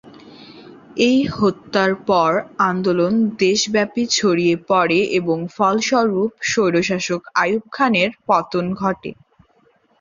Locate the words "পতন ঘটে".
8.27-9.11